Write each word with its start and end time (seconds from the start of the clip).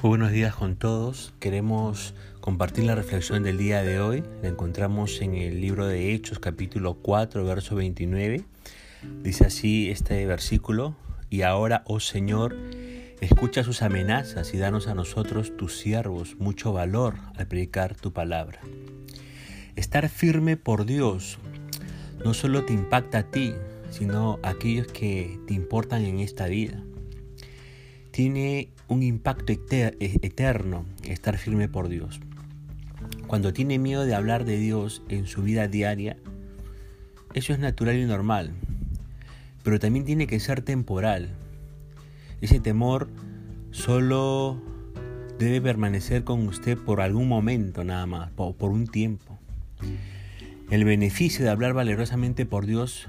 Buenos 0.00 0.30
días 0.30 0.54
con 0.54 0.76
todos. 0.76 1.34
Queremos 1.40 2.14
compartir 2.40 2.84
la 2.84 2.94
reflexión 2.94 3.42
del 3.42 3.58
día 3.58 3.82
de 3.82 3.98
hoy. 3.98 4.22
La 4.42 4.48
encontramos 4.48 5.20
en 5.20 5.34
el 5.34 5.60
libro 5.60 5.88
de 5.88 6.14
Hechos 6.14 6.38
capítulo 6.38 6.94
4, 7.02 7.44
verso 7.44 7.74
29. 7.74 8.44
Dice 9.24 9.44
así 9.46 9.90
este 9.90 10.24
versículo, 10.24 10.94
y 11.30 11.42
ahora, 11.42 11.82
oh 11.84 11.98
Señor, 11.98 12.56
escucha 13.20 13.64
sus 13.64 13.82
amenazas 13.82 14.54
y 14.54 14.58
danos 14.58 14.86
a 14.86 14.94
nosotros, 14.94 15.56
tus 15.56 15.76
siervos, 15.76 16.36
mucho 16.38 16.72
valor 16.72 17.16
al 17.34 17.48
predicar 17.48 17.96
tu 17.96 18.12
palabra. 18.12 18.60
Estar 19.74 20.08
firme 20.08 20.56
por 20.56 20.86
Dios 20.86 21.38
no 22.24 22.34
solo 22.34 22.64
te 22.64 22.72
impacta 22.72 23.18
a 23.18 23.30
ti, 23.32 23.52
sino 23.90 24.38
a 24.44 24.50
aquellos 24.50 24.86
que 24.86 25.40
te 25.48 25.54
importan 25.54 26.04
en 26.04 26.20
esta 26.20 26.46
vida. 26.46 26.84
Tiene 28.12 28.70
un 28.88 29.02
impacto 29.02 29.52
e-, 29.52 29.96
eterno 30.00 30.84
estar 31.04 31.38
firme 31.38 31.68
por 31.68 31.88
Dios. 31.88 32.20
Cuando 33.26 33.52
tiene 33.52 33.78
miedo 33.78 34.04
de 34.04 34.14
hablar 34.14 34.44
de 34.44 34.58
Dios 34.58 35.02
en 35.08 35.26
su 35.26 35.42
vida 35.42 35.68
diaria, 35.68 36.16
eso 37.34 37.52
es 37.52 37.58
natural 37.58 37.96
y 37.96 38.04
normal, 38.04 38.52
pero 39.62 39.78
también 39.78 40.04
tiene 40.04 40.26
que 40.26 40.40
ser 40.40 40.62
temporal. 40.62 41.28
Ese 42.40 42.58
temor 42.58 43.08
solo 43.70 44.60
debe 45.38 45.60
permanecer 45.60 46.24
con 46.24 46.46
usted 46.48 46.78
por 46.78 47.00
algún 47.00 47.28
momento 47.28 47.84
nada 47.84 48.06
más, 48.06 48.30
por 48.30 48.70
un 48.70 48.86
tiempo. 48.86 49.38
El 50.70 50.84
beneficio 50.84 51.44
de 51.44 51.50
hablar 51.50 51.74
valerosamente 51.74 52.46
por 52.46 52.66
Dios 52.66 53.08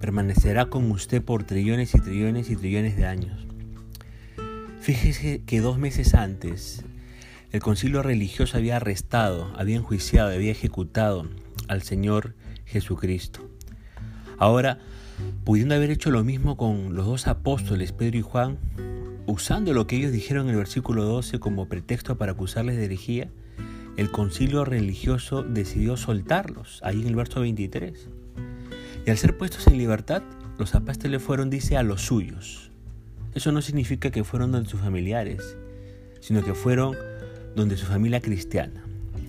permanecerá 0.00 0.66
con 0.66 0.90
usted 0.90 1.22
por 1.22 1.44
trillones 1.44 1.94
y 1.94 2.00
trillones 2.00 2.50
y 2.50 2.56
trillones 2.56 2.96
de 2.96 3.06
años. 3.06 3.46
Fíjese 4.86 5.42
que 5.44 5.60
dos 5.60 5.80
meses 5.80 6.14
antes 6.14 6.84
el 7.50 7.58
concilio 7.58 8.04
religioso 8.04 8.56
había 8.56 8.76
arrestado, 8.76 9.52
había 9.56 9.74
enjuiciado, 9.74 10.32
había 10.32 10.52
ejecutado 10.52 11.28
al 11.66 11.82
Señor 11.82 12.36
Jesucristo. 12.66 13.50
Ahora, 14.38 14.78
pudiendo 15.42 15.74
haber 15.74 15.90
hecho 15.90 16.12
lo 16.12 16.22
mismo 16.22 16.56
con 16.56 16.94
los 16.94 17.04
dos 17.04 17.26
apóstoles, 17.26 17.90
Pedro 17.90 18.18
y 18.18 18.22
Juan, 18.22 18.58
usando 19.26 19.72
lo 19.72 19.88
que 19.88 19.96
ellos 19.96 20.12
dijeron 20.12 20.44
en 20.46 20.50
el 20.50 20.58
versículo 20.58 21.02
12 21.02 21.40
como 21.40 21.68
pretexto 21.68 22.16
para 22.16 22.30
acusarles 22.30 22.76
de 22.76 22.84
herejía, 22.84 23.28
el 23.96 24.12
concilio 24.12 24.64
religioso 24.64 25.42
decidió 25.42 25.96
soltarlos, 25.96 26.80
ahí 26.84 27.00
en 27.00 27.08
el 27.08 27.16
verso 27.16 27.40
23. 27.40 28.08
Y 29.04 29.10
al 29.10 29.18
ser 29.18 29.36
puestos 29.36 29.66
en 29.66 29.78
libertad, 29.78 30.22
los 30.58 30.76
apóstoles 30.76 31.20
fueron, 31.20 31.50
dice, 31.50 31.76
a 31.76 31.82
los 31.82 32.02
suyos. 32.02 32.70
Eso 33.36 33.52
no 33.52 33.62
significa 33.62 34.10
que 34.10 34.24
fueron 34.24 34.50
donde 34.50 34.68
sus 34.68 34.80
familiares, 34.80 35.56
sino 36.20 36.42
que 36.42 36.54
fueron 36.54 36.96
donde 37.54 37.76
su 37.76 37.86
familia 37.86 38.20
cristiana. 38.20 38.84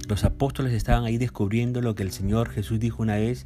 Los 0.08 0.24
apóstoles 0.24 0.74
estaban 0.74 1.04
ahí 1.04 1.20
descubriendo 1.20 1.82
lo 1.82 1.94
que 1.94 2.02
el 2.02 2.12
Señor 2.12 2.50
Jesús 2.50 2.80
dijo 2.80 3.04
una 3.04 3.18
vez, 3.18 3.46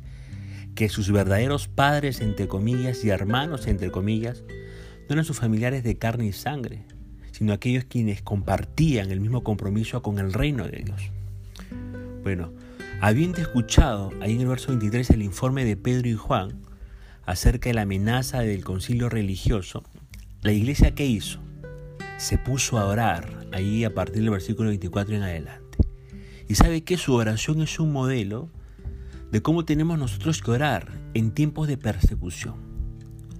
que 0.73 0.87
sus 0.87 1.11
verdaderos 1.11 1.67
padres, 1.67 2.21
entre 2.21 2.47
comillas, 2.47 3.03
y 3.03 3.09
hermanos, 3.09 3.67
entre 3.67 3.91
comillas, 3.91 4.45
no 5.09 5.13
eran 5.13 5.25
sus 5.25 5.37
familiares 5.37 5.83
de 5.83 5.97
carne 5.97 6.27
y 6.27 6.31
sangre, 6.31 6.85
sino 7.33 7.51
aquellos 7.51 7.83
quienes 7.83 8.21
compartían 8.21 9.11
el 9.11 9.19
mismo 9.19 9.43
compromiso 9.43 10.01
con 10.01 10.17
el 10.17 10.31
reino 10.31 10.65
de 10.65 10.83
Dios. 10.85 11.01
Bueno, 12.23 12.53
Habiendo 13.03 13.41
escuchado 13.41 14.11
ahí 14.21 14.35
en 14.35 14.41
el 14.41 14.47
verso 14.47 14.67
23 14.67 15.09
el 15.09 15.23
informe 15.23 15.65
de 15.65 15.75
Pedro 15.75 16.07
y 16.07 16.13
Juan 16.13 16.61
acerca 17.25 17.67
de 17.69 17.73
la 17.73 17.81
amenaza 17.81 18.41
del 18.41 18.63
concilio 18.63 19.09
religioso, 19.09 19.83
la 20.41 20.51
iglesia 20.51 20.95
¿qué 20.95 21.05
hizo? 21.05 21.39
Se 22.17 22.37
puso 22.37 22.77
a 22.77 22.85
orar 22.85 23.47
ahí 23.51 23.83
a 23.83 23.93
partir 23.93 24.21
del 24.21 24.31
versículo 24.31 24.69
24 24.69 25.15
en 25.15 25.23
adelante. 25.23 25.77
Y 26.47 26.55
sabe 26.55 26.83
que 26.83 26.97
su 26.97 27.13
oración 27.13 27.61
es 27.61 27.79
un 27.79 27.91
modelo 27.91 28.49
de 29.31 29.41
cómo 29.41 29.65
tenemos 29.65 29.97
nosotros 29.97 30.41
que 30.41 30.51
orar 30.51 30.91
en 31.13 31.31
tiempos 31.31 31.67
de 31.67 31.77
persecución. 31.77 32.55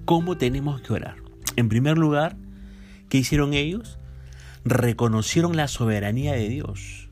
¿Cómo 0.06 0.38
tenemos 0.38 0.82
que 0.82 0.94
orar? 0.94 1.18
En 1.56 1.70
primer 1.70 1.98
lugar, 1.98 2.38
¿qué 3.10 3.18
hicieron 3.18 3.54
ellos? 3.54 4.00
Reconocieron 4.64 5.58
la 5.58 5.68
soberanía 5.68 6.34
de 6.34 6.50
Dios. 6.50 7.10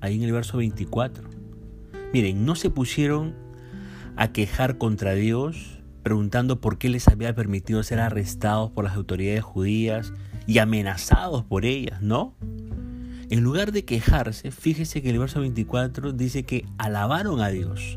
Ahí 0.00 0.16
en 0.16 0.22
el 0.22 0.32
verso 0.32 0.58
24 0.58 1.42
Miren, 2.12 2.44
no 2.44 2.54
se 2.56 2.68
pusieron 2.68 3.34
a 4.16 4.32
quejar 4.32 4.76
contra 4.76 5.14
Dios 5.14 5.81
preguntando 6.02 6.60
por 6.60 6.78
qué 6.78 6.88
les 6.88 7.08
había 7.08 7.34
permitido 7.34 7.82
ser 7.82 8.00
arrestados 8.00 8.70
por 8.70 8.84
las 8.84 8.96
autoridades 8.96 9.42
judías 9.42 10.12
y 10.46 10.58
amenazados 10.58 11.44
por 11.44 11.64
ellas, 11.64 12.02
¿no? 12.02 12.34
En 13.30 13.40
lugar 13.40 13.72
de 13.72 13.84
quejarse, 13.84 14.50
fíjese 14.50 15.00
que 15.00 15.10
el 15.10 15.18
verso 15.18 15.40
24 15.40 16.12
dice 16.12 16.42
que 16.42 16.66
alabaron 16.76 17.40
a 17.40 17.48
Dios. 17.48 17.96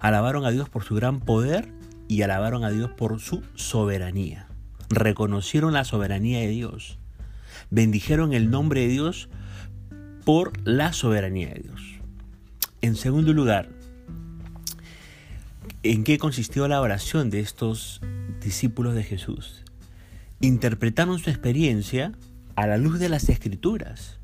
Alabaron 0.00 0.44
a 0.44 0.50
Dios 0.50 0.68
por 0.68 0.84
su 0.84 0.94
gran 0.94 1.20
poder 1.20 1.72
y 2.08 2.22
alabaron 2.22 2.64
a 2.64 2.70
Dios 2.70 2.90
por 2.90 3.20
su 3.20 3.42
soberanía. 3.54 4.48
Reconocieron 4.90 5.72
la 5.72 5.84
soberanía 5.84 6.40
de 6.40 6.48
Dios. 6.48 6.98
Bendijeron 7.70 8.32
el 8.32 8.50
nombre 8.50 8.82
de 8.82 8.88
Dios 8.88 9.28
por 10.24 10.52
la 10.66 10.92
soberanía 10.92 11.48
de 11.54 11.60
Dios. 11.60 11.80
En 12.82 12.96
segundo 12.96 13.32
lugar, 13.32 13.68
¿en 15.82 16.04
qué 16.04 16.18
consistió 16.18 16.68
la 16.68 16.80
oración 16.80 17.30
de 17.30 17.40
estos 17.40 18.00
discípulos 18.42 18.94
de 18.94 19.02
Jesús? 19.02 19.64
Interpretaron 20.40 21.18
su 21.18 21.30
experiencia 21.30 22.12
a 22.54 22.66
la 22.66 22.76
luz 22.76 22.98
de 22.98 23.08
las 23.08 23.28
escrituras. 23.28 24.18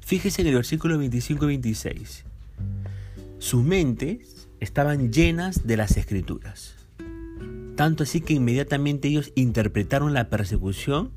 Fíjese 0.00 0.42
en 0.42 0.48
el 0.48 0.54
versículo 0.54 0.98
25 0.98 1.44
y 1.44 1.48
26. 1.48 2.24
Sus 3.38 3.64
mentes 3.64 4.48
estaban 4.60 5.12
llenas 5.12 5.66
de 5.66 5.76
las 5.76 5.96
escrituras. 5.96 6.74
Tanto 7.74 8.04
así 8.04 8.20
que 8.20 8.34
inmediatamente 8.34 9.08
ellos 9.08 9.32
interpretaron 9.34 10.14
la 10.14 10.28
persecución 10.28 11.10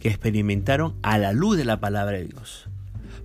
que 0.00 0.08
experimentaron 0.08 0.94
a 1.02 1.18
la 1.18 1.32
luz 1.32 1.56
de 1.56 1.64
la 1.64 1.80
palabra 1.80 2.18
de 2.18 2.26
Dios. 2.26 2.66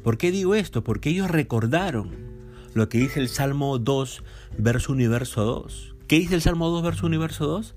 ¿Por 0.03 0.17
qué 0.17 0.31
digo 0.31 0.55
esto? 0.55 0.83
Porque 0.83 1.09
ellos 1.09 1.29
recordaron 1.29 2.28
lo 2.73 2.89
que 2.89 2.97
dice 2.97 3.19
el 3.19 3.29
Salmo 3.29 3.77
2, 3.77 4.23
verso 4.57 4.93
1 4.93 5.01
y 5.01 5.07
verso 5.07 5.43
2. 5.43 5.95
¿Qué 6.07 6.19
dice 6.19 6.35
el 6.35 6.41
Salmo 6.41 6.69
2, 6.69 6.83
verso 6.83 7.05
1 7.05 7.15
y 7.15 7.19
verso 7.19 7.45
2? 7.47 7.75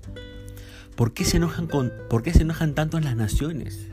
¿Por 0.95 1.13
qué 1.13 1.25
se 1.25 1.37
enojan, 1.37 1.67
con, 1.67 1.91
¿por 2.09 2.23
qué 2.23 2.33
se 2.33 2.43
enojan 2.43 2.73
tanto 2.73 2.99
las 2.99 3.15
naciones? 3.15 3.87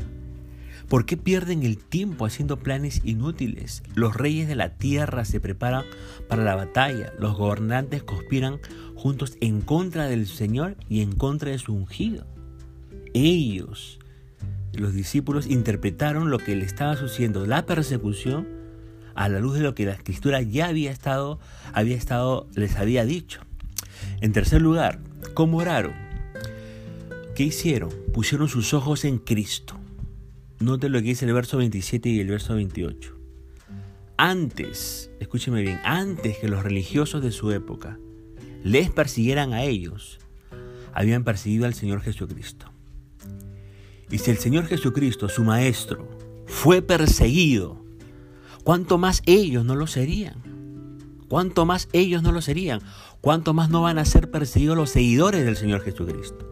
¿Por 0.89 1.07
qué 1.07 1.17
pierden 1.17 1.63
el 1.63 1.79
tiempo 1.79 2.27
haciendo 2.27 2.59
planes 2.59 3.01
inútiles? 3.05 3.83
Los 3.95 4.17
reyes 4.17 4.49
de 4.49 4.57
la 4.57 4.71
tierra 4.71 5.25
se 5.25 5.41
preparan 5.41 5.85
para 6.29 6.43
la 6.43 6.57
batalla, 6.57 7.13
los 7.19 7.37
gobernantes 7.37 8.03
conspiran 8.03 8.59
juntos 8.97 9.37
en 9.41 9.61
contra 9.61 10.07
del 10.07 10.27
Señor 10.27 10.77
y 10.89 11.01
en 11.01 11.13
contra 11.13 11.53
de 11.53 11.59
su 11.59 11.75
ungido. 11.75 12.27
Ellos, 13.15 14.01
los 14.73 14.93
discípulos, 14.93 15.47
interpretaron 15.47 16.29
lo 16.29 16.39
que 16.39 16.57
le 16.57 16.65
estaba 16.65 16.97
sucediendo, 16.97 17.47
la 17.47 17.67
persecución, 17.67 18.49
a 19.15 19.29
la 19.29 19.41
luz 19.41 19.55
de 19.55 19.63
lo 19.63 19.75
que 19.75 19.87
la 19.87 19.93
escritura 19.93 20.43
ya 20.43 20.69
había 20.69 20.91
estado, 20.91 21.39
había 21.73 21.97
estado, 21.97 22.49
les 22.55 22.77
había 22.77 23.05
dicho. 23.05 23.41
En 24.21 24.33
tercer 24.33 24.63
lugar, 24.63 25.01
¿cómo 25.35 25.59
oraron? 25.59 25.95
¿Qué 27.35 27.45
hicieron? 27.45 27.91
Pusieron 28.13 28.49
sus 28.49 28.75
ojos 28.75 29.05
en 29.05 29.19
Cristo. 29.19 29.79
Note 30.59 30.89
lo 30.89 30.99
que 30.99 31.09
dice 31.09 31.25
el 31.25 31.33
verso 31.33 31.57
27 31.57 32.09
y 32.09 32.21
el 32.21 32.29
verso 32.29 32.55
28. 32.55 33.17
Antes, 34.17 35.11
escúcheme 35.21 35.63
bien, 35.63 35.81
antes 35.85 36.37
que 36.37 36.49
los 36.49 36.63
religiosos 36.63 37.23
de 37.23 37.33
su 37.33 37.51
época 37.53 37.99
les 38.63 38.91
persiguieran 38.91 39.55
a 39.55 39.63
ellos, 39.63 40.19
habían 40.93 41.25
perseguido 41.25 41.65
al 41.65 41.73
Señor 41.73 42.03
Jesucristo. 42.03 42.71
Y 44.11 44.19
si 44.19 44.31
el 44.31 44.39
Señor 44.39 44.67
Jesucristo, 44.67 45.29
su 45.29 45.45
Maestro, 45.45 46.07
fue 46.47 46.83
perseguido 46.83 47.83
¿cuánto 48.65 48.99
más 48.99 49.23
ellos 49.27 49.65
no 49.65 49.75
lo 49.75 49.87
serían? 49.87 50.51
¿Cuánto 51.29 51.65
más 51.65 51.89
ellos 51.93 52.23
no 52.23 52.33
lo 52.33 52.43
serían? 52.43 52.81
¿Cuánto 53.21 53.55
más 53.55 53.71
no 53.71 53.83
van 53.83 53.99
a 53.99 54.05
ser 54.05 54.31
perseguidos 54.31 54.77
los 54.77 54.91
seguidores 54.91 55.45
del 55.45 55.57
Señor 55.57 55.83
Jesucristo? 55.83 56.51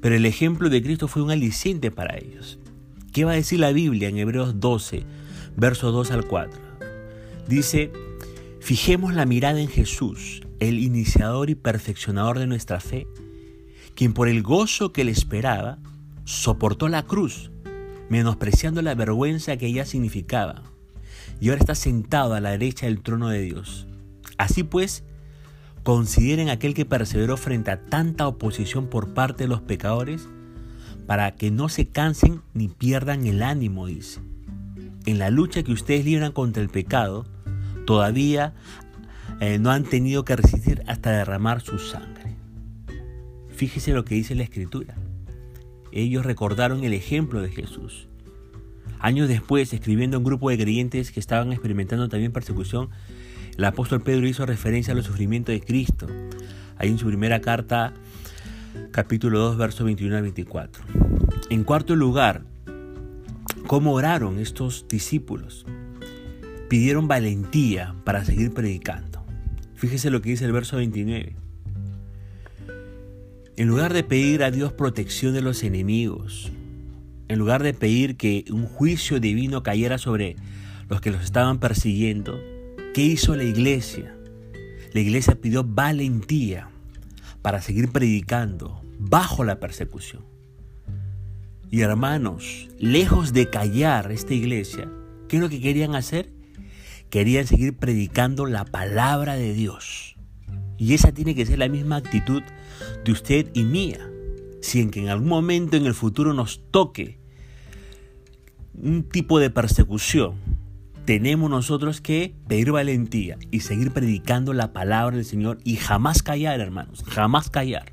Pero 0.00 0.14
el 0.14 0.24
ejemplo 0.24 0.70
de 0.70 0.82
Cristo 0.82 1.08
fue 1.08 1.22
un 1.22 1.30
aliciente 1.30 1.90
para 1.90 2.16
ellos. 2.16 2.58
¿Qué 3.12 3.24
va 3.24 3.32
a 3.32 3.36
decir 3.36 3.60
la 3.60 3.72
Biblia 3.72 4.08
en 4.08 4.18
Hebreos 4.18 4.60
12, 4.60 5.04
versos 5.56 5.92
2 5.92 6.10
al 6.12 6.26
4? 6.26 6.60
Dice, 7.48 7.92
fijemos 8.60 9.14
la 9.14 9.26
mirada 9.26 9.60
en 9.60 9.68
Jesús, 9.68 10.42
el 10.60 10.78
iniciador 10.78 11.50
y 11.50 11.54
perfeccionador 11.54 12.38
de 12.38 12.46
nuestra 12.46 12.80
fe, 12.80 13.06
quien 13.94 14.12
por 14.12 14.28
el 14.28 14.42
gozo 14.42 14.92
que 14.92 15.04
le 15.04 15.12
esperaba, 15.12 15.78
soportó 16.24 16.88
la 16.88 17.02
cruz 17.02 17.50
menospreciando 18.08 18.82
la 18.82 18.94
vergüenza 18.94 19.56
que 19.56 19.66
ella 19.66 19.84
significaba, 19.84 20.62
y 21.40 21.48
ahora 21.48 21.60
está 21.60 21.74
sentado 21.74 22.34
a 22.34 22.40
la 22.40 22.50
derecha 22.50 22.86
del 22.86 23.02
trono 23.02 23.28
de 23.28 23.40
Dios. 23.40 23.86
Así 24.38 24.62
pues, 24.62 25.04
consideren 25.82 26.48
aquel 26.48 26.74
que 26.74 26.84
perseveró 26.84 27.36
frente 27.36 27.70
a 27.70 27.80
tanta 27.80 28.26
oposición 28.26 28.88
por 28.88 29.14
parte 29.14 29.44
de 29.44 29.48
los 29.48 29.60
pecadores, 29.60 30.28
para 31.06 31.36
que 31.36 31.50
no 31.50 31.68
se 31.68 31.86
cansen 31.86 32.42
ni 32.52 32.68
pierdan 32.68 33.26
el 33.26 33.42
ánimo, 33.42 33.86
dice. 33.86 34.20
En 35.04 35.18
la 35.18 35.30
lucha 35.30 35.62
que 35.62 35.72
ustedes 35.72 36.04
libran 36.04 36.32
contra 36.32 36.62
el 36.62 36.68
pecado, 36.68 37.24
todavía 37.86 38.54
eh, 39.40 39.58
no 39.58 39.70
han 39.70 39.84
tenido 39.84 40.24
que 40.24 40.34
resistir 40.34 40.82
hasta 40.88 41.12
derramar 41.12 41.60
su 41.60 41.78
sangre. 41.78 42.36
Fíjese 43.50 43.92
lo 43.92 44.04
que 44.04 44.16
dice 44.16 44.34
la 44.34 44.42
escritura. 44.42 44.96
Ellos 45.96 46.26
recordaron 46.26 46.84
el 46.84 46.92
ejemplo 46.92 47.40
de 47.40 47.48
Jesús. 47.48 48.06
Años 48.98 49.28
después, 49.28 49.72
escribiendo 49.72 50.16
a 50.16 50.18
un 50.18 50.24
grupo 50.24 50.50
de 50.50 50.58
creyentes 50.58 51.10
que 51.10 51.20
estaban 51.20 51.52
experimentando 51.52 52.10
también 52.10 52.32
persecución, 52.32 52.90
el 53.56 53.64
apóstol 53.64 54.02
Pedro 54.02 54.28
hizo 54.28 54.44
referencia 54.44 54.92
a 54.92 54.94
los 54.94 55.06
sufrimientos 55.06 55.54
de 55.54 55.62
Cristo. 55.62 56.06
Ahí 56.76 56.90
en 56.90 56.98
su 56.98 57.06
primera 57.06 57.40
carta, 57.40 57.94
capítulo 58.90 59.38
2, 59.38 59.56
versos 59.56 59.86
21 59.86 60.16
al 60.16 60.22
24. 60.22 60.84
En 61.48 61.64
cuarto 61.64 61.96
lugar, 61.96 62.42
¿cómo 63.66 63.94
oraron 63.94 64.38
estos 64.38 64.86
discípulos? 64.90 65.64
Pidieron 66.68 67.08
valentía 67.08 67.94
para 68.04 68.22
seguir 68.22 68.52
predicando. 68.52 69.24
Fíjese 69.76 70.10
lo 70.10 70.20
que 70.20 70.28
dice 70.28 70.44
el 70.44 70.52
verso 70.52 70.76
29. 70.76 71.45
En 73.58 73.68
lugar 73.68 73.94
de 73.94 74.04
pedir 74.04 74.42
a 74.42 74.50
Dios 74.50 74.74
protección 74.74 75.32
de 75.32 75.40
los 75.40 75.62
enemigos, 75.62 76.52
en 77.28 77.38
lugar 77.38 77.62
de 77.62 77.72
pedir 77.72 78.18
que 78.18 78.44
un 78.50 78.66
juicio 78.66 79.18
divino 79.18 79.62
cayera 79.62 79.96
sobre 79.96 80.36
los 80.90 81.00
que 81.00 81.10
los 81.10 81.24
estaban 81.24 81.58
persiguiendo, 81.58 82.38
¿qué 82.92 83.00
hizo 83.00 83.34
la 83.34 83.44
iglesia? 83.44 84.14
La 84.92 85.00
iglesia 85.00 85.40
pidió 85.40 85.64
valentía 85.64 86.68
para 87.40 87.62
seguir 87.62 87.90
predicando 87.90 88.82
bajo 88.98 89.42
la 89.42 89.58
persecución. 89.58 90.22
Y 91.70 91.80
hermanos, 91.80 92.68
lejos 92.78 93.32
de 93.32 93.48
callar 93.48 94.12
esta 94.12 94.34
iglesia, 94.34 94.86
¿qué 95.28 95.36
es 95.36 95.42
lo 95.42 95.48
que 95.48 95.62
querían 95.62 95.94
hacer? 95.94 96.28
Querían 97.08 97.46
seguir 97.46 97.74
predicando 97.74 98.44
la 98.44 98.66
palabra 98.66 99.34
de 99.36 99.54
Dios. 99.54 100.05
Y 100.78 100.94
esa 100.94 101.12
tiene 101.12 101.34
que 101.34 101.46
ser 101.46 101.58
la 101.58 101.68
misma 101.68 101.96
actitud 101.96 102.42
de 103.04 103.12
usted 103.12 103.48
y 103.54 103.64
mía 103.64 104.10
si 104.66 104.80
en 104.80 104.90
que 104.90 105.00
en 105.00 105.08
algún 105.08 105.28
momento 105.28 105.76
en 105.76 105.86
el 105.86 105.94
futuro 105.94 106.34
nos 106.34 106.60
toque 106.70 107.18
un 108.74 109.04
tipo 109.04 109.38
de 109.38 109.48
persecución, 109.48 110.34
tenemos 111.04 111.48
nosotros 111.48 112.00
que 112.00 112.34
pedir 112.48 112.72
valentía 112.72 113.38
y 113.50 113.60
seguir 113.60 113.92
predicando 113.92 114.52
la 114.52 114.72
palabra 114.72 115.16
del 115.16 115.24
Señor 115.24 115.58
y 115.62 115.76
jamás 115.76 116.22
callar, 116.22 116.60
hermanos, 116.60 117.04
jamás 117.06 117.48
callar. 117.48 117.92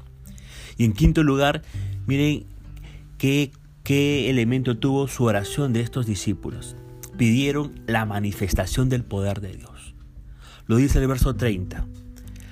Y 0.78 0.86
en 0.86 0.94
quinto 0.94 1.22
lugar, 1.22 1.62
miren 2.08 2.46
qué, 3.20 3.52
qué 3.84 4.32
elemento 4.32 4.78
tuvo 4.78 5.08
su 5.08 5.26
oración 5.26 5.74
de 5.74 5.82
estos 5.82 6.08
discípulos. 6.08 6.76
Pidieron 7.18 7.80
la 7.86 8.06
manifestación 8.06 8.90
del 8.90 9.06
poder 9.06 9.42
de 9.42 9.58
Dios. 9.58 9.94
Lo 10.66 10.78
dice 10.78 10.98
el 10.98 11.08
verso 11.08 11.36
30. 11.36 11.86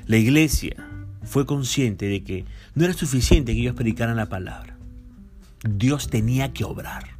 La 0.06 0.18
iglesia 0.18 0.75
fue 1.24 1.45
consciente 1.45 2.07
de 2.07 2.24
que 2.24 2.45
no 2.75 2.86
era 2.86 2.94
suficiente 2.94 3.53
que 3.53 3.62
ellos 3.62 3.75
predicaran 3.75 4.15
la 4.15 4.30
palabra. 4.30 4.77
Dios 5.63 6.09
tenía 6.09 6.53
que 6.53 6.63
obrar. 6.63 7.15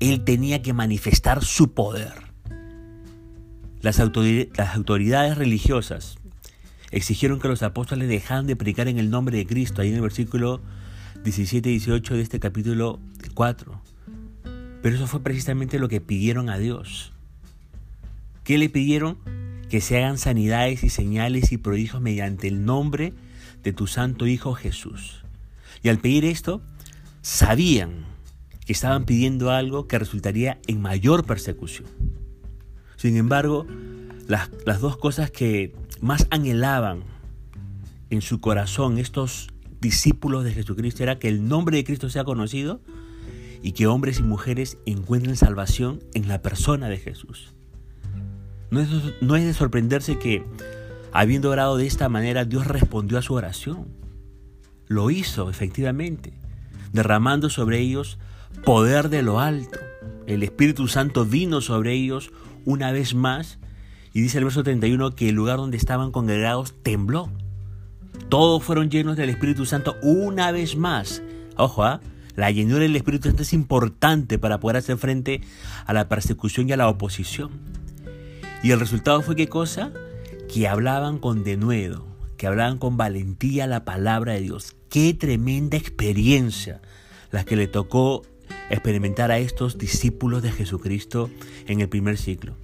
Él 0.00 0.24
tenía 0.24 0.62
que 0.62 0.72
manifestar 0.72 1.42
su 1.44 1.72
poder. 1.72 2.12
Las, 3.80 4.00
autoridades 4.00 5.36
religiosas 5.36 6.16
exigieron 6.90 7.40
que 7.40 7.48
los 7.48 7.62
apóstoles 7.62 8.08
dejaran 8.08 8.46
de 8.46 8.56
predicar 8.56 8.88
en 8.88 8.98
el 8.98 9.10
nombre 9.10 9.36
de 9.36 9.46
Cristo, 9.46 9.82
ahí 9.82 9.88
en 9.88 9.96
el 9.96 10.00
versículo 10.00 10.62
17 11.22 11.68
y 11.68 11.72
18 11.72 12.14
de 12.14 12.22
este 12.22 12.40
capítulo 12.40 13.00
4. 13.34 13.80
Pero 14.82 14.96
eso 14.96 15.06
fue 15.06 15.22
precisamente 15.22 15.78
lo 15.78 15.88
que 15.88 16.00
pidieron 16.00 16.50
a 16.50 16.58
Dios. 16.58 17.12
¿Qué 18.42 18.58
le 18.58 18.68
pidieron? 18.68 19.18
Que 19.68 19.80
se 19.80 19.98
hagan 19.98 20.18
sanidades 20.18 20.84
y 20.84 20.90
señales 20.90 21.52
y 21.52 21.58
prodigios 21.58 22.00
mediante 22.00 22.48
el 22.48 22.64
nombre 22.64 23.12
de 23.62 23.72
tu 23.72 23.86
santo 23.86 24.26
Hijo 24.26 24.54
Jesús. 24.54 25.24
Y 25.82 25.88
al 25.88 25.98
pedir 25.98 26.24
esto, 26.24 26.62
sabían 27.22 28.04
que 28.66 28.72
estaban 28.72 29.04
pidiendo 29.04 29.50
algo 29.50 29.86
que 29.86 29.98
resultaría 29.98 30.58
en 30.66 30.80
mayor 30.80 31.24
persecución. 31.24 31.88
Sin 32.96 33.16
embargo, 33.16 33.66
las, 34.28 34.50
las 34.64 34.80
dos 34.80 34.96
cosas 34.96 35.30
que 35.30 35.74
más 36.00 36.26
anhelaban 36.30 37.04
en 38.10 38.22
su 38.22 38.40
corazón 38.40 38.98
estos 38.98 39.48
discípulos 39.80 40.44
de 40.44 40.52
Jesucristo 40.52 41.02
era 41.02 41.18
que 41.18 41.28
el 41.28 41.46
nombre 41.46 41.76
de 41.76 41.84
Cristo 41.84 42.08
sea 42.08 42.24
conocido 42.24 42.80
y 43.62 43.72
que 43.72 43.86
hombres 43.86 44.20
y 44.20 44.22
mujeres 44.22 44.78
encuentren 44.86 45.36
salvación 45.36 46.00
en 46.14 46.28
la 46.28 46.42
persona 46.42 46.88
de 46.88 46.98
Jesús. 46.98 47.54
No 48.74 48.80
es, 48.80 48.88
no 49.20 49.36
es 49.36 49.44
de 49.44 49.54
sorprenderse 49.54 50.18
que, 50.18 50.44
habiendo 51.12 51.48
orado 51.48 51.76
de 51.76 51.86
esta 51.86 52.08
manera, 52.08 52.44
Dios 52.44 52.66
respondió 52.66 53.18
a 53.18 53.22
su 53.22 53.34
oración. 53.34 53.86
Lo 54.88 55.12
hizo, 55.12 55.48
efectivamente, 55.48 56.32
derramando 56.92 57.50
sobre 57.50 57.78
ellos 57.78 58.18
poder 58.64 59.10
de 59.10 59.22
lo 59.22 59.38
alto. 59.38 59.78
El 60.26 60.42
Espíritu 60.42 60.88
Santo 60.88 61.24
vino 61.24 61.60
sobre 61.60 61.92
ellos 61.92 62.32
una 62.64 62.90
vez 62.90 63.14
más 63.14 63.60
y 64.12 64.22
dice 64.22 64.38
el 64.38 64.44
verso 64.44 64.64
31 64.64 65.14
que 65.14 65.28
el 65.28 65.36
lugar 65.36 65.58
donde 65.58 65.76
estaban 65.76 66.10
congregados 66.10 66.74
tembló. 66.82 67.30
Todos 68.28 68.64
fueron 68.64 68.90
llenos 68.90 69.16
del 69.16 69.30
Espíritu 69.30 69.66
Santo 69.66 69.94
una 70.02 70.50
vez 70.50 70.76
más. 70.76 71.22
Ojo, 71.56 71.84
¿ah? 71.84 72.00
la 72.34 72.50
llenura 72.50 72.80
del 72.80 72.96
Espíritu 72.96 73.28
Santo 73.28 73.44
es 73.44 73.52
importante 73.52 74.36
para 74.36 74.58
poder 74.58 74.78
hacer 74.78 74.96
frente 74.96 75.42
a 75.86 75.92
la 75.92 76.08
persecución 76.08 76.68
y 76.68 76.72
a 76.72 76.76
la 76.76 76.88
oposición. 76.88 77.83
Y 78.64 78.70
el 78.70 78.80
resultado 78.80 79.20
fue 79.20 79.36
qué 79.36 79.46
cosa? 79.46 79.92
Que 80.48 80.66
hablaban 80.66 81.18
con 81.18 81.44
denuedo, 81.44 82.06
que 82.38 82.46
hablaban 82.46 82.78
con 82.78 82.96
valentía 82.96 83.66
la 83.66 83.84
palabra 83.84 84.32
de 84.32 84.40
Dios. 84.40 84.74
Qué 84.88 85.12
tremenda 85.12 85.76
experiencia 85.76 86.80
la 87.30 87.44
que 87.44 87.56
le 87.56 87.68
tocó 87.68 88.22
experimentar 88.70 89.30
a 89.30 89.36
estos 89.36 89.76
discípulos 89.76 90.42
de 90.42 90.50
Jesucristo 90.50 91.28
en 91.66 91.82
el 91.82 91.90
primer 91.90 92.16
ciclo. 92.16 92.56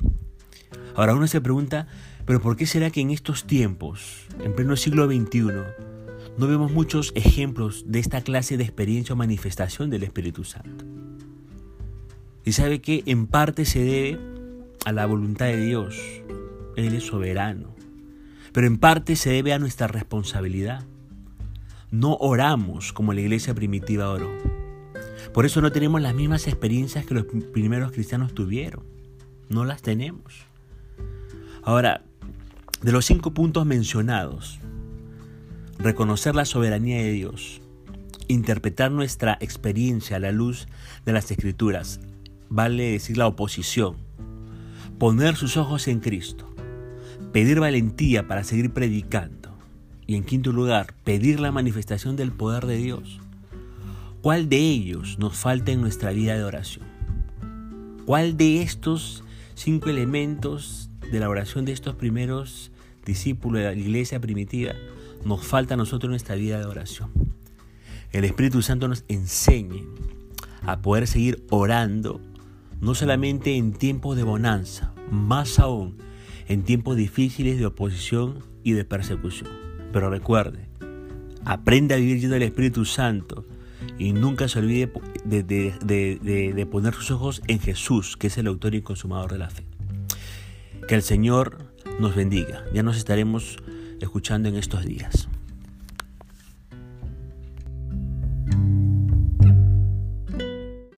Ahora 0.95 1.15
uno 1.15 1.27
se 1.27 1.43
pregunta, 1.43 1.87
pero 2.25 2.41
¿por 2.41 2.57
qué 2.57 2.65
será 2.65 2.89
que 2.89 3.03
en 3.03 3.11
estos 3.11 3.47
tiempos, 3.47 4.27
en 4.43 4.55
pleno 4.55 4.77
siglo 4.77 5.05
XXI, 5.05 5.51
no 6.39 6.47
vemos 6.47 6.73
muchos 6.73 7.13
ejemplos 7.15 7.85
de 7.89 7.99
esta 7.99 8.23
clase 8.23 8.57
de 8.57 8.65
experiencia 8.65 9.13
o 9.13 9.17
manifestación 9.17 9.91
del 9.91 10.05
Espíritu 10.05 10.45
Santo? 10.45 10.83
Y 12.43 12.53
sabe 12.53 12.81
que 12.81 13.03
en 13.05 13.27
parte 13.27 13.67
se 13.67 13.85
debe 13.85 14.30
a 14.91 14.93
la 14.93 15.07
voluntad 15.07 15.47
de 15.47 15.57
Dios. 15.57 15.97
Él 16.77 16.95
es 16.95 17.05
soberano. 17.07 17.75
Pero 18.53 18.67
en 18.67 18.77
parte 18.77 19.15
se 19.15 19.31
debe 19.31 19.53
a 19.53 19.59
nuestra 19.59 19.87
responsabilidad. 19.87 20.85
No 21.93 22.17
oramos 22.17 22.93
como 22.93 23.13
la 23.13 23.21
iglesia 23.21 23.55
primitiva 23.55 24.11
oró. 24.11 24.31
Por 25.33 25.47
eso 25.47 25.61
no 25.61 25.71
tenemos 25.71 26.03
las 26.03 26.15
mismas 26.15 26.49
experiencias 26.49 27.07
que 27.07 27.15
los 27.15 27.25
primeros 27.53 27.93
cristianos 27.93 28.35
tuvieron. 28.35 28.83
No 29.49 29.65
las 29.65 29.81
tenemos. 29.81 30.45
Ahora, 31.63 32.03
de 32.83 32.93
los 32.93 33.07
cinco 33.07 33.33
puntos 33.33 33.65
mencionados, 33.67 34.59
reconocer 35.79 36.35
la 36.35 36.45
soberanía 36.45 36.97
de 36.97 37.13
Dios, 37.13 37.61
interpretar 38.27 38.91
nuestra 38.91 39.39
experiencia 39.41 40.17
a 40.17 40.21
la 40.21 40.33
luz 40.33 40.67
de 41.05 41.13
las 41.13 41.31
escrituras, 41.31 42.01
vale 42.49 42.91
decir 42.91 43.19
la 43.19 43.29
oposición, 43.29 43.97
poner 45.01 45.35
sus 45.35 45.57
ojos 45.57 45.89
en 45.89 45.99
Cristo, 45.99 46.47
pedir 47.33 47.59
valentía 47.59 48.29
para 48.29 48.45
seguir 48.45 48.75
predicando 48.75 49.57
y 50.07 50.15
en 50.15 50.25
quinto 50.25 50.53
lugar, 50.53 50.93
pedir 51.05 51.41
la 51.41 51.51
manifestación 51.51 52.17
del 52.17 52.33
poder 52.33 52.67
de 52.67 52.77
Dios. 52.77 53.19
¿Cuál 54.21 54.51
de 54.51 54.59
ellos 54.59 55.19
nos 55.19 55.39
falta 55.39 55.73
en 55.73 55.81
nuestra 55.81 56.11
vida 56.11 56.37
de 56.37 56.45
oración? 56.45 56.85
¿Cuál 58.05 58.37
de 58.37 58.61
estos 58.61 59.25
cinco 59.55 59.89
elementos 59.89 60.91
de 61.11 61.19
la 61.19 61.31
oración 61.31 61.65
de 61.65 61.73
estos 61.73 61.95
primeros 61.95 62.71
discípulos 63.07 63.63
de 63.63 63.69
la 63.69 63.73
iglesia 63.73 64.21
primitiva 64.21 64.75
nos 65.25 65.47
falta 65.47 65.75
a 65.75 65.77
nosotros 65.79 66.09
en 66.09 66.11
nuestra 66.11 66.35
vida 66.35 66.59
de 66.59 66.67
oración? 66.67 67.11
El 68.13 68.25
Espíritu 68.25 68.61
Santo 68.61 68.87
nos 68.87 69.07
enseñe 69.09 69.83
a 70.61 70.83
poder 70.83 71.07
seguir 71.07 71.43
orando, 71.49 72.21
no 72.81 72.95
solamente 72.95 73.57
en 73.57 73.73
tiempos 73.73 74.17
de 74.17 74.23
bonanza, 74.23 74.93
más 75.11 75.59
aún 75.59 75.99
en 76.49 76.65
tiempos 76.65 76.97
difíciles 76.97 77.59
de 77.59 77.67
oposición 77.67 78.41
y 78.65 78.73
de 78.73 78.85
persecución. 78.85 79.51
Pero 79.93 80.11
recuerde, 80.11 80.69
aprende 81.45 81.95
a 81.95 81.99
vivir 81.99 82.21
lleno 82.21 82.35
del 82.35 82.43
Espíritu 82.43 82.85
Santo 82.85 83.45
y 83.99 84.13
nunca 84.13 84.49
se 84.49 84.59
olvide 84.59 84.93
de, 85.25 86.69
poner 86.71 86.95
sus 86.95 87.13
ojos 87.13 87.43
en 87.47 87.61
Jesús, 87.61 88.17
que 88.17 88.27
es 88.27 88.39
el 88.39 88.49
autor 88.49 88.75
y 88.75 88.83
consumador 88.83 89.33
de 89.33 89.39
la 89.39 89.51
fe. 89.51 89.65
Que 90.89 90.97
el 90.97 91.03
Señor 91.03 91.59
nos 92.01 92.17
bendiga. 92.17 92.65
Ya 92.75 92.83
nos 92.83 92.97
estaremos 92.97 93.59
escuchando 94.01 94.49
en 94.49 94.57
estos 94.57 94.85
días. 94.85 95.30